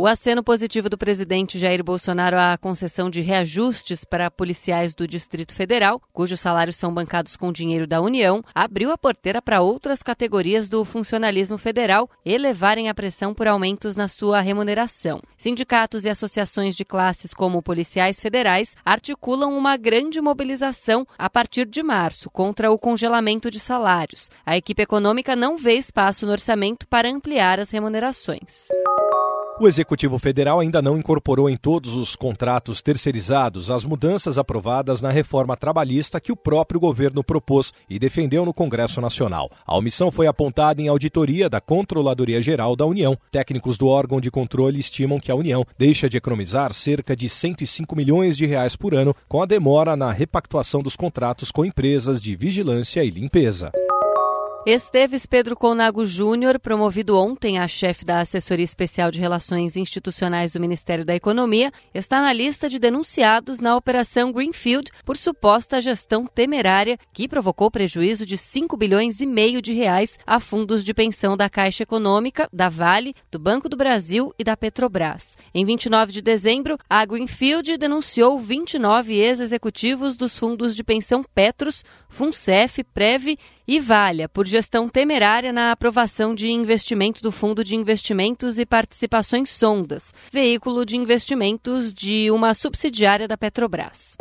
[0.00, 5.54] O aceno positivo do presidente Jair Bolsonaro à concessão de reajustes para policiais do Distrito
[5.54, 10.70] Federal, cujos salários são bancados com dinheiro da União, abriu a porteira para outras categorias
[10.70, 15.20] do funcionalismo federal elevarem a pressão por aumentos na sua remuneração.
[15.36, 21.82] Sindicatos e associações de classes como policiais federais articulam uma grande mobilização a partir de
[21.82, 24.30] março contra o congelamento de salários.
[24.46, 28.66] A equipe econômica não vê espaço no orçamento para ampliar as remunerações.
[29.60, 35.10] O Executivo Federal ainda não incorporou em todos os contratos terceirizados as mudanças aprovadas na
[35.10, 39.50] reforma trabalhista que o próprio governo propôs e defendeu no Congresso Nacional.
[39.66, 43.14] A omissão foi apontada em auditoria da Controladoria Geral da União.
[43.30, 47.94] Técnicos do órgão de controle estimam que a União deixa de economizar cerca de 105
[47.94, 52.34] milhões de reais por ano com a demora na repactuação dos contratos com empresas de
[52.34, 53.70] vigilância e limpeza.
[54.66, 60.60] Esteves Pedro Colnago Júnior, promovido ontem a chefe da Assessoria Especial de Relações Institucionais do
[60.60, 66.98] Ministério da Economia, está na lista de denunciados na Operação Greenfield por suposta gestão temerária
[67.10, 71.48] que provocou prejuízo de 5 bilhões e meio de reais a fundos de pensão da
[71.48, 75.38] Caixa Econômica, da Vale, do Banco do Brasil e da Petrobras.
[75.54, 82.84] Em 29 de dezembro, a Greenfield denunciou 29 ex-executivos dos fundos de pensão Petros, FUNCEF,
[82.84, 88.66] Prev e Valha por gestão temerária na aprovação de investimento do Fundo de Investimentos e
[88.66, 94.16] Participações Sondas, veículo de investimentos de uma subsidiária da Petrobras.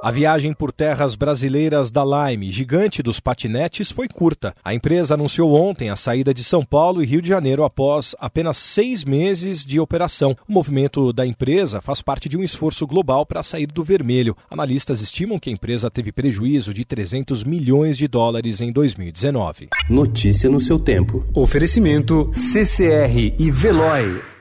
[0.00, 4.54] A viagem por terras brasileiras da Lime, gigante dos patinetes, foi curta.
[4.64, 8.58] A empresa anunciou ontem a saída de São Paulo e Rio de Janeiro após apenas
[8.58, 10.36] seis meses de operação.
[10.48, 14.36] O movimento da empresa faz parte de um esforço global para sair do vermelho.
[14.48, 19.68] Analistas estimam que a empresa teve prejuízo de 300 milhões de dólares em 2019.
[19.90, 21.26] Notícia no seu tempo.
[21.34, 24.37] Oferecimento CCR e Veloy.